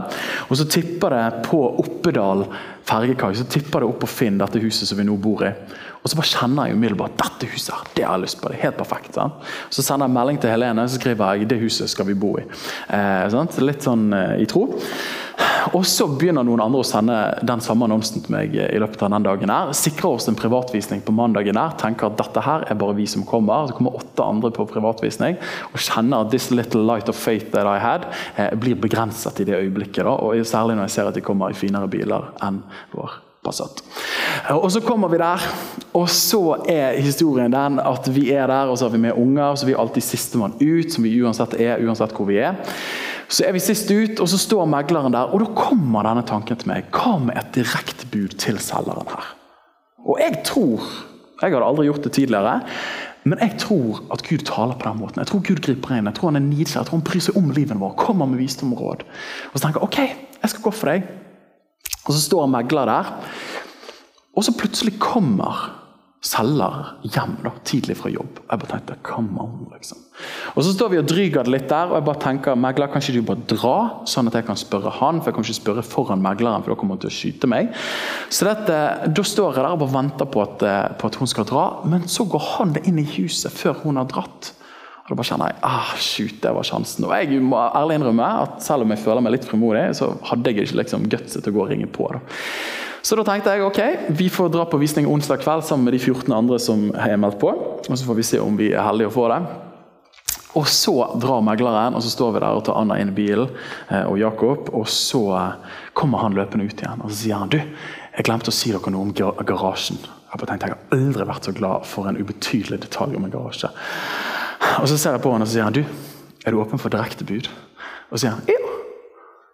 [0.49, 2.45] Og Så tipper det på Oppedal
[2.89, 5.51] fergekai så tipper det opp på Finn, dette huset som vi nå bor i.
[5.99, 8.49] Og så bare kjenner jeg umiddelbart dette huset det har jeg lyst på.
[8.49, 9.13] det er helt perfekt.
[9.17, 9.49] Sant?
[9.69, 12.45] Så sender jeg melding til Helene så skriver jeg det huset skal vi bo i.
[12.95, 14.63] Eh, Litt sånn eh, i tro.
[15.75, 19.13] Og så begynner noen andre å sende den samme annonsen til meg i løpet av
[19.13, 19.53] den dagen.
[19.53, 19.73] her.
[19.73, 21.57] Sikrer oss en privatvisning på mandagen.
[21.57, 23.67] her, Tenker at dette her er bare vi som kommer.
[23.67, 25.37] Så kommer åtte andre på privatvisning
[25.73, 29.43] og kjenner at this little light of faith that I had eh, blir begrenset i
[29.43, 30.03] det øyeblikket.
[30.03, 33.83] da, og Særlig når jeg ser at de kommer i finere biler enn vår Passat.
[34.51, 35.39] Og Så kommer vi der,
[35.93, 39.55] og så er historien den at vi er der, og så har vi med unger.
[39.55, 42.59] Så vi er alltid sistemann ut, som vi uansett er, uansett hvor vi er.
[43.29, 46.57] Så er vi sist ut, og så står megleren der, og da kommer denne tanken
[46.57, 46.87] til meg.
[46.95, 49.35] Hva med et direktebud til selgeren her?
[50.05, 50.89] Og jeg tror
[51.39, 52.53] Jeg hadde aldri gjort det tidligere.
[53.23, 55.21] Men jeg tror at Gud taler på den måten.
[55.21, 56.09] Jeg tror Gud griper inn.
[56.09, 56.81] Jeg tror han er nidkjær.
[56.81, 57.95] Jeg tror han bryr seg om livet vårt.
[57.95, 59.05] Kommer med visdom og råd.
[59.53, 61.07] Og så tenker jeg ok, jeg skal gå for deg.
[62.03, 63.13] Og så står megler der.
[64.35, 65.78] Og så plutselig kommer
[66.19, 68.41] selger hjem da, tidlig fra jobb.
[68.43, 70.01] Jeg bare tenkte, come on, liksom.
[70.51, 72.99] Og Så står vi og dryger det litt der, og jeg bare tenker megler, kan
[72.99, 73.75] ikke du bare dra?
[74.09, 76.79] Sånn at jeg kan spørre han, for jeg kan ikke spørre foran megleren, for da
[76.81, 77.71] kommer han til å skyte meg.
[78.27, 78.79] Så dette,
[79.15, 81.65] Da står jeg der og bare venter på at, eh, på at hun skal dra,
[81.85, 84.51] men så går han inn i huset før hun har dratt.
[85.05, 87.05] Og da bare kjenner jeg ah, shoot, det var sjansen.
[87.07, 90.51] Og jeg må ærlig innrømme at selv om jeg føler meg litt frimodig, så hadde
[90.51, 92.11] jeg ikke liksom gutset til å gå og ringe på.
[92.11, 92.19] da.
[93.01, 93.79] Så da tenkte jeg ok,
[94.19, 97.39] vi får dra på visning onsdag kveld sammen med de 14 andre som er meldt
[97.39, 97.53] på.
[97.87, 99.39] Og så får vi se om vi er heldige å få det.
[100.57, 103.51] Og så drar megleren, og så står vi der og tar Anna inn i bilen.
[103.89, 105.21] eh, og Jakob, og så
[105.93, 108.91] kommer han løpende ut igjen og så sier han, du, jeg glemte å si dere
[108.91, 109.99] noe om garasjen.
[110.01, 113.31] Jeg bare tenkte, jeg har aldri vært så glad for en ubetydelig detalj om en
[113.33, 113.69] garasje.
[114.81, 115.85] Og Så ser jeg på han og så sier han, du,
[116.45, 117.47] er du åpen for direktebud?
[118.09, 118.73] Og så sier han ja,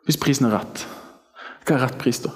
[0.07, 0.87] hvis prisen er rett.
[1.67, 2.31] Hva er rett pris, da?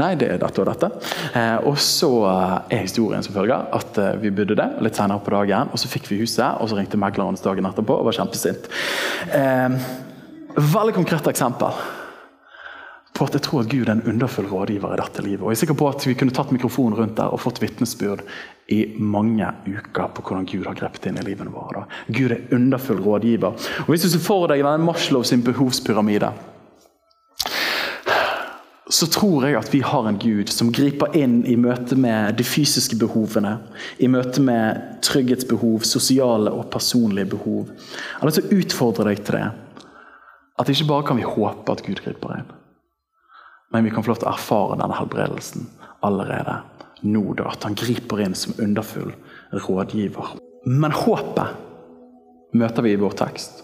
[0.00, 0.90] Nei, det er dette og dette.
[1.36, 5.22] Eh, og så eh, er historien som følger at eh, vi budde det litt senere
[5.22, 5.70] på dagen.
[5.70, 8.70] Og så fikk vi huset, og så ringte megleren dagen etterpå og var kjempesint.
[10.60, 11.78] Veldig konkret eksempel
[13.20, 15.42] på at jeg tror at Gud er en underfull rådgiver i dette livet.
[15.44, 18.22] Og jeg er sikker på at vi kunne tatt mikrofonen rundt der og fått vitnesbyrd
[18.72, 21.84] i mange uker på hvordan Gud har grepet inn i livene våre.
[22.08, 23.58] Gud er underfull rådgiver.
[23.84, 26.32] Og Hvis du ser for deg denne Maslow sin behovspyramide,
[28.90, 32.44] så tror jeg at vi har en Gud som griper inn i møte med de
[32.46, 33.56] fysiske behovene.
[34.02, 37.68] I møte med trygghetsbehov, sosiale og personlige behov.
[37.70, 39.44] Jeg har lyst til å utfordre deg til det.
[40.58, 42.50] At ikke bare kan vi håpe at Gud griper inn,
[43.70, 45.68] men vi kan få lov til å erfare denne helbredelsen
[46.04, 46.58] allerede
[47.06, 47.22] nå.
[47.38, 49.12] da, At han griper inn som underfull
[49.54, 50.34] rådgiver.
[50.66, 53.62] Men håpet møter vi i vår tekst.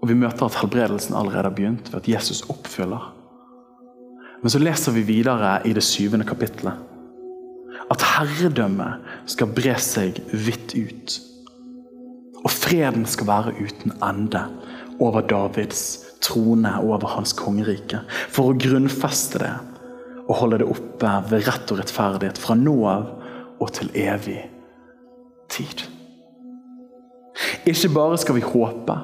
[0.00, 3.10] Og vi møter at helbredelsen allerede har begynt ved at Jesus oppfyller
[4.42, 6.88] men så leser vi videre i det syvende kapittelet
[7.92, 11.16] at herredømmet skal bre seg vidt ut.
[12.42, 14.46] Og freden skal være uten ende
[15.02, 15.82] over Davids
[16.22, 18.02] trone og over hans kongerike.
[18.32, 19.52] For å grunnfeste det
[20.22, 23.08] og holde det oppe ved rett og rettferdighet fra nå av
[23.62, 24.40] og til evig
[25.52, 25.84] tid.
[27.68, 28.96] Ikke bare skal vi håpe,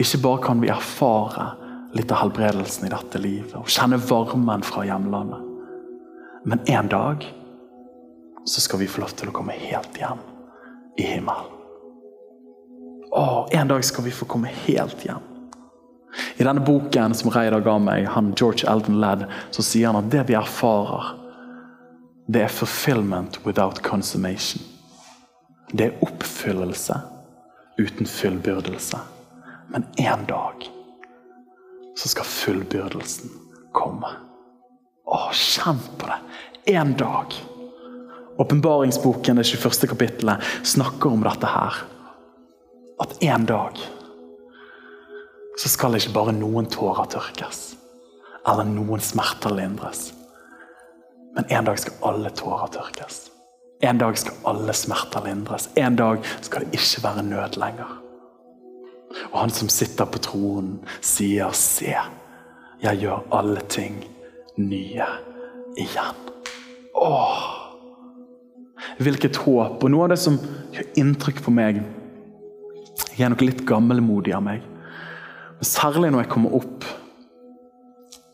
[0.00, 1.52] ikke bare kan vi erfare
[1.94, 5.50] litt av helbredelsen i dette livet og kjenne varmen fra hjemlandet.
[6.44, 7.26] Men en dag
[8.44, 10.20] så skal vi få lov til å komme helt hjem
[11.00, 11.52] i himmelen.
[13.14, 15.22] Å, En dag skal vi få komme helt hjem.
[16.36, 20.10] I denne boken som Reidar ga meg, han George Eldon Ledd, så sier han at
[20.10, 21.14] det vi erfarer,
[22.26, 24.62] det er fulfillment without consummation.
[25.70, 26.98] Det er oppfyllelse
[27.78, 28.98] uten fullbyrdelse.
[29.70, 30.66] Men en dag
[31.98, 33.32] så skal fullbyrdelsen
[33.74, 34.10] komme.
[35.04, 36.20] Å, kjenn på det!
[36.74, 37.34] En dag.
[38.40, 39.88] Åpenbaringsboken, det 21.
[39.88, 41.82] kapittelet, snakker om dette her.
[43.02, 43.78] At en dag
[45.60, 47.62] så skal ikke bare noen tårer tørkes.
[48.48, 50.08] Eller noen smerter lindres.
[51.34, 53.28] Men en dag skal alle tårer tørkes.
[53.84, 55.68] En dag skal alle smerter lindres.
[55.78, 58.00] En dag skal det ikke være nød lenger.
[59.32, 61.94] Og han som sitter på tronen, sier, 'Se,
[62.82, 64.04] jeg gjør alle ting
[64.56, 65.06] nye
[65.78, 66.30] igjen'.
[66.94, 67.54] Åh!
[68.98, 69.82] Hvilket håp.
[69.82, 70.38] Og noe av det som
[70.74, 71.82] gjør inntrykk på meg
[73.14, 74.62] Jeg er nok litt gammelmodig av meg.
[75.58, 76.86] Men særlig når jeg kommer opp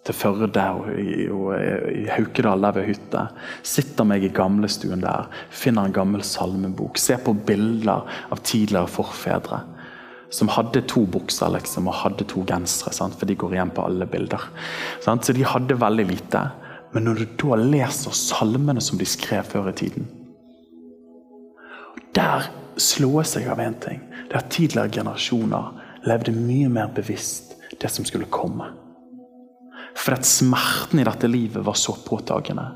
[0.04, 1.52] til Førde og i, og
[1.92, 3.26] i Haukedal, der ved hytte.
[3.62, 6.96] Sitter meg i gamlestuen der, finner en gammel salmebok.
[7.00, 9.60] Ser på bilder av tidligere forfedre
[10.30, 14.06] som hadde to bukser liksom, og hadde to gensere, for de går igjen på alle
[14.06, 14.46] bilder.
[15.02, 15.26] Sant?
[15.26, 16.44] Så de hadde veldig lite.
[16.94, 20.08] Men når du da leser salmene som de skrev før i tiden
[22.14, 24.00] Der slås jeg av én ting.
[24.26, 28.66] Det er at tidligere generasjoner levde mye mer bevisst det som skulle komme.
[29.94, 32.66] For at smerten i dette livet var så påtagende.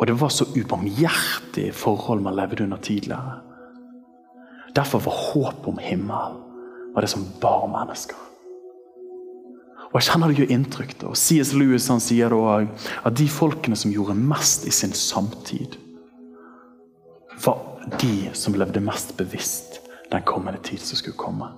[0.00, 3.40] Og det var så ubarmhjertige forhold man levde under tidligere.
[4.76, 6.49] Derfor var håpet om himmelen
[6.94, 8.16] var det som bar mennesker.
[9.90, 10.92] Og Jeg kjenner det gjør inntrykk.
[11.00, 11.14] da.
[11.14, 11.52] C.S.
[11.52, 12.60] Lewis han sier da
[13.04, 15.74] at de folkene som gjorde mest i sin samtid,
[17.44, 19.80] var de som levde mest bevisst
[20.12, 21.48] den kommende tid som skulle komme.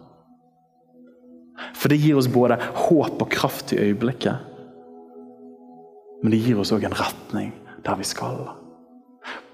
[1.77, 4.49] For det gir oss både håp og kraft i øyeblikket.
[6.23, 7.53] Men det gir oss òg en retning
[7.85, 8.62] der vi skal.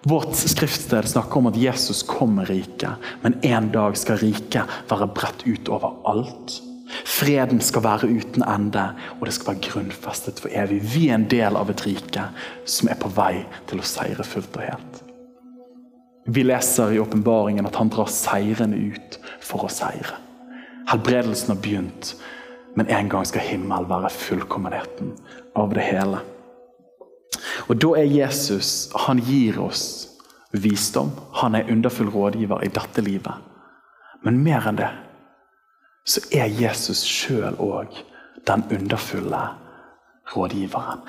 [0.02, 2.90] Vårt skriftsted snakker om at Jesus kom med riket,
[3.22, 6.60] men en dag skal riket være bredt ut over alt.
[7.04, 8.84] Freden skal være uten ende,
[9.18, 10.78] og det skal være grunnfestet for evig.
[10.94, 12.28] Vi er en del av et rike
[12.64, 15.02] som er på vei til å seire fullt og helt.
[16.28, 20.16] Vi leser i åpenbaringen at han drar seirende ut for å seire.
[20.88, 22.14] Helbredelsen har begynt,
[22.76, 25.16] men en gang skal himmel være fullkommenheten
[25.58, 26.22] av det hele.
[27.68, 30.08] Og Da er Jesus Han gir oss
[30.52, 31.10] visdom.
[31.42, 33.34] Han er underfull rådgiver i dette livet.
[34.24, 34.88] Men mer enn det
[36.08, 37.92] så er Jesus sjøl òg
[38.48, 39.42] den underfulle
[40.32, 41.02] rådgiveren.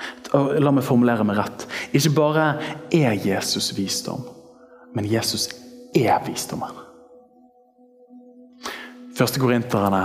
[0.60, 1.64] La meg formulere meg rett.
[1.96, 2.46] Ikke bare
[2.92, 4.26] er Jesus visdom,
[4.94, 5.48] men Jesus
[5.96, 6.76] er visdommen.
[9.16, 10.02] Første Korinterne,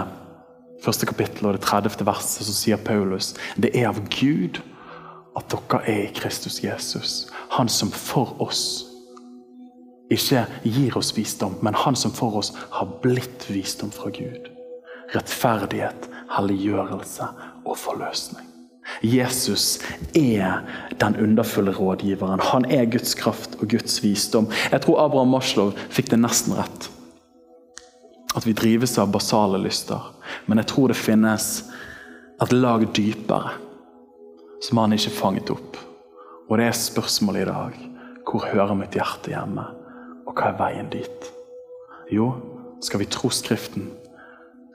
[0.84, 2.06] første kapittel og det 30.
[2.08, 4.62] verset, så sier Paulus det er av Gud
[5.36, 7.28] at dere er i Kristus Jesus.
[7.58, 8.86] Han som for oss
[10.14, 14.52] ikke gir oss visdom, men han som for oss har blitt visdom fra Gud.
[15.16, 17.30] Rettferdighet, helliggjørelse
[17.66, 18.46] og forløsning.
[19.02, 19.80] Jesus
[20.14, 20.62] er
[21.02, 22.40] den underfulle rådgiveren.
[22.40, 24.48] Han er Guds kraft og Guds visdom.
[24.72, 26.90] Jeg tror Abraham Maslow fikk det nesten rett.
[28.38, 30.14] At vi drives av basale lyster.
[30.46, 31.50] Men jeg tror det finnes
[32.42, 33.65] et lag dypere
[34.62, 35.78] som han ikke fanget opp.
[36.50, 37.78] Og det er spørsmålet i dag.
[38.26, 39.66] Hvor hører mitt hjerte hjemme?
[40.26, 41.30] Og hva er veien dit?
[42.14, 42.32] Jo,
[42.82, 43.90] skal vi tro Skriften,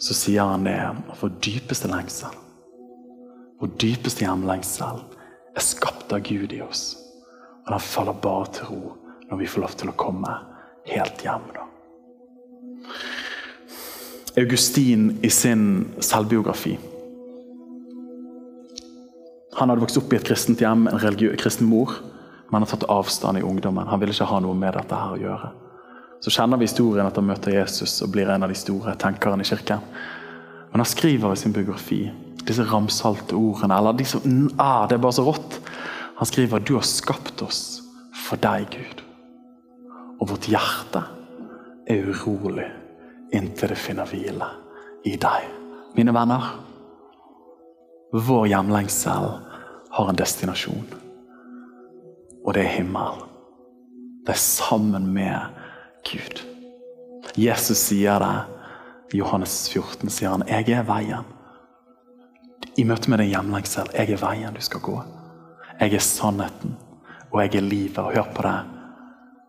[0.01, 0.79] så sier han det
[1.21, 2.33] vår dypeste lengsel,
[3.61, 5.03] vår dypeste hjemlengsel,
[5.55, 6.95] er skapt av Gud i oss.
[7.67, 8.95] Og den faller bare til ro
[9.31, 10.33] når vi får lov til å komme
[10.91, 11.51] helt hjem.
[11.55, 11.67] da.
[14.41, 16.79] Augustin i sin selvbiografi
[19.57, 21.97] han hadde vokst opp i et kristent hjem, en kristen mor,
[22.51, 23.89] men har tatt avstand i ungdommen.
[23.91, 25.51] Han ville ikke ha noe med dette her å gjøre.
[26.21, 29.43] Så kjenner vi historien at han møter Jesus og blir en av de store tenkerne
[29.43, 29.81] i kirken.
[30.71, 32.03] Men han skriver i sin biografi
[32.47, 33.79] disse ramsalte ordene.
[33.79, 35.61] eller de som, ah, Det er bare så rått.
[36.17, 37.83] Han skriver du har skapt oss
[38.13, 39.03] for deg, Gud.
[40.21, 41.03] Og vårt hjerte
[41.87, 42.71] er urolig
[43.33, 44.47] inntil det finner hvile
[45.05, 45.47] i deg.
[45.97, 46.70] Mine venner,
[48.13, 49.31] vår hjemlengsel
[49.91, 50.87] har en destinasjon.
[52.45, 53.23] Og det er himmel.
[54.27, 55.39] Det er sammen med
[56.11, 56.43] Gud.
[57.39, 58.35] Jesus sier det.
[59.15, 61.25] Johannes 14 sier han, 'Jeg er veien'.
[62.77, 65.03] I møte med din hjemlengsel, 'Jeg er veien du skal gå'.
[65.81, 66.77] Jeg er sannheten,
[67.33, 67.99] og jeg er livet.
[67.99, 68.61] Og hør på det.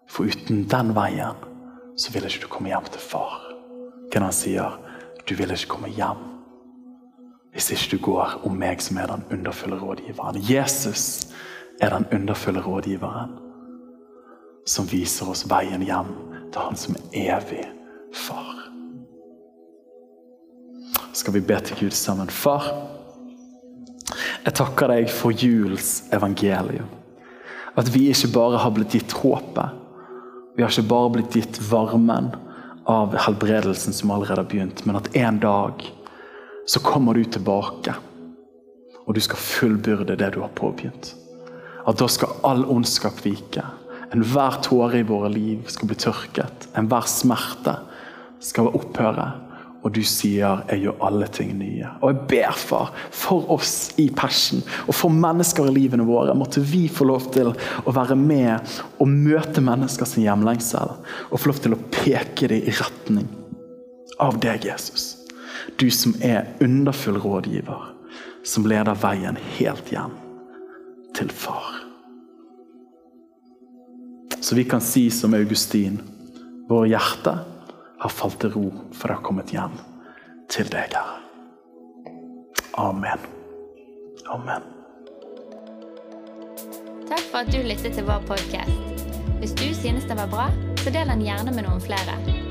[0.07, 1.35] For uten den veien
[1.97, 3.41] så vil ikke du komme hjem til far.
[4.11, 4.79] Hva han sier?
[5.29, 6.30] Du vil ikke komme hjem
[7.51, 10.39] hvis ikke du går om meg som er den underfulle rådgiveren.
[10.47, 11.27] Jesus
[11.81, 13.35] er den underfulle rådgiveren
[14.65, 16.13] som viser oss veien hjem
[16.53, 17.65] til Han som er evig
[18.13, 18.57] far.
[21.13, 22.29] Skal vi be til Gud sammen?
[22.29, 22.69] Far,
[24.45, 26.87] jeg takker deg for julens evangelium.
[27.75, 29.77] At vi ikke bare har blitt gitt håpet.
[30.55, 32.31] Vi har ikke bare blitt gitt varmen
[32.89, 35.83] av helbredelsen som allerede har begynt, men at en dag
[36.71, 37.93] så kommer du tilbake.
[39.03, 41.09] Og du skal fullbyrde det du har påbegynt.
[41.83, 43.65] At da skal all ondskap vike.
[44.15, 46.69] Enhver tåre i våre liv skal bli tørket.
[46.79, 47.75] Enhver smerte
[48.39, 49.27] skal opphøre.
[49.83, 51.91] Og du sier 'jeg gjør alle ting nye'.
[52.01, 56.61] Og jeg ber, far, for oss i Passion og for mennesker i livene våre, måtte
[56.61, 57.53] vi få lov til
[57.85, 58.59] å være med
[58.99, 60.91] og møte mennesker sin hjemlengsel.
[61.31, 63.27] Og få lov til å peke dem i retning
[64.19, 65.20] av deg, Jesus.
[65.77, 67.93] Du som er underfull rådgiver,
[68.45, 70.17] som leder veien helt hjem
[71.15, 71.79] til far.
[74.41, 75.99] Så vi kan si som Augustin,
[76.69, 77.43] våre hjerter
[78.01, 79.77] har falt til ro, for det har kommet hjem
[80.49, 81.19] til deg, Herre.
[82.81, 83.27] Amen.
[84.31, 84.63] Amen.
[87.09, 88.71] Takk for at du lyttet til vår podkast.
[89.41, 90.47] Hvis du synes det var bra,
[90.83, 92.50] så del den gjerne med noen flere.